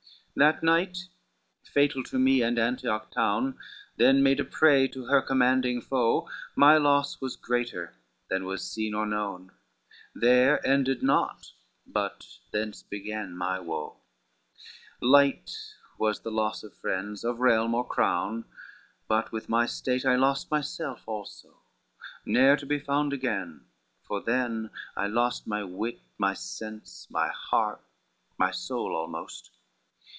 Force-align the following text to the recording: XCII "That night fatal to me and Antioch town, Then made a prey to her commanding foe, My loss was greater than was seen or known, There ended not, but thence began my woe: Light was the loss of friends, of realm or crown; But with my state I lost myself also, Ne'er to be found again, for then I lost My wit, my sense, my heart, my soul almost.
XCII 0.33 0.39
"That 0.45 0.63
night 0.63 0.97
fatal 1.61 2.03
to 2.05 2.17
me 2.17 2.41
and 2.41 2.57
Antioch 2.57 3.11
town, 3.11 3.59
Then 3.97 4.23
made 4.23 4.39
a 4.39 4.45
prey 4.45 4.87
to 4.87 5.07
her 5.07 5.21
commanding 5.21 5.81
foe, 5.81 6.29
My 6.55 6.77
loss 6.77 7.19
was 7.19 7.35
greater 7.35 7.97
than 8.29 8.45
was 8.45 8.65
seen 8.65 8.93
or 8.93 9.05
known, 9.05 9.51
There 10.15 10.65
ended 10.65 11.03
not, 11.03 11.51
but 11.85 12.25
thence 12.53 12.81
began 12.81 13.35
my 13.35 13.59
woe: 13.59 13.97
Light 15.01 15.51
was 15.97 16.21
the 16.21 16.31
loss 16.31 16.63
of 16.63 16.73
friends, 16.77 17.25
of 17.25 17.41
realm 17.41 17.75
or 17.75 17.85
crown; 17.85 18.45
But 19.09 19.33
with 19.33 19.49
my 19.49 19.65
state 19.65 20.05
I 20.05 20.15
lost 20.15 20.49
myself 20.49 21.09
also, 21.09 21.61
Ne'er 22.25 22.55
to 22.55 22.65
be 22.65 22.79
found 22.79 23.11
again, 23.11 23.65
for 24.01 24.21
then 24.21 24.69
I 24.95 25.07
lost 25.07 25.45
My 25.45 25.65
wit, 25.65 25.99
my 26.17 26.33
sense, 26.33 27.05
my 27.11 27.27
heart, 27.27 27.81
my 28.37 28.51
soul 28.51 28.95
almost. 28.95 29.51